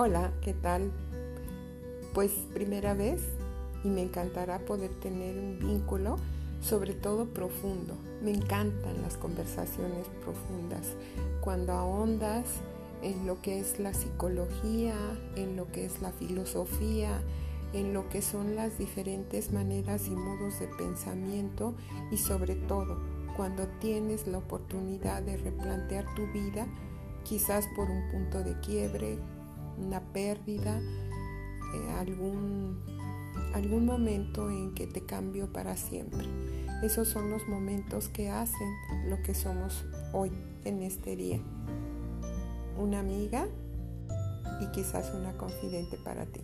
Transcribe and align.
Hola, 0.00 0.30
¿qué 0.42 0.54
tal? 0.54 0.92
Pues 2.14 2.30
primera 2.54 2.94
vez 2.94 3.20
y 3.82 3.88
me 3.88 4.00
encantará 4.00 4.60
poder 4.60 4.92
tener 5.00 5.36
un 5.36 5.58
vínculo, 5.58 6.18
sobre 6.60 6.94
todo 6.94 7.26
profundo. 7.26 7.96
Me 8.22 8.30
encantan 8.30 9.02
las 9.02 9.16
conversaciones 9.16 10.06
profundas, 10.22 10.86
cuando 11.40 11.72
ahondas 11.72 12.44
en 13.02 13.26
lo 13.26 13.42
que 13.42 13.58
es 13.58 13.80
la 13.80 13.92
psicología, 13.92 14.94
en 15.34 15.56
lo 15.56 15.66
que 15.66 15.86
es 15.86 16.00
la 16.00 16.12
filosofía, 16.12 17.20
en 17.72 17.92
lo 17.92 18.08
que 18.08 18.22
son 18.22 18.54
las 18.54 18.78
diferentes 18.78 19.50
maneras 19.50 20.06
y 20.06 20.14
modos 20.14 20.60
de 20.60 20.68
pensamiento 20.78 21.74
y 22.12 22.18
sobre 22.18 22.54
todo 22.54 23.00
cuando 23.36 23.66
tienes 23.80 24.28
la 24.28 24.38
oportunidad 24.38 25.24
de 25.24 25.38
replantear 25.38 26.04
tu 26.14 26.24
vida, 26.28 26.68
quizás 27.24 27.66
por 27.74 27.90
un 27.90 28.08
punto 28.12 28.44
de 28.44 28.60
quiebre, 28.60 29.18
una 29.84 30.00
pérdida, 30.12 30.80
eh, 30.80 31.90
algún, 31.98 32.82
algún 33.54 33.86
momento 33.86 34.50
en 34.50 34.74
que 34.74 34.86
te 34.86 35.02
cambió 35.02 35.52
para 35.52 35.76
siempre. 35.76 36.26
Esos 36.82 37.08
son 37.08 37.30
los 37.30 37.48
momentos 37.48 38.08
que 38.08 38.30
hacen 38.30 38.68
lo 39.08 39.20
que 39.22 39.34
somos 39.34 39.84
hoy, 40.12 40.30
en 40.64 40.82
este 40.82 41.16
día. 41.16 41.40
Una 42.78 43.00
amiga 43.00 43.48
y 44.60 44.66
quizás 44.72 45.12
una 45.14 45.36
confidente 45.36 45.96
para 46.04 46.26
ti. 46.26 46.40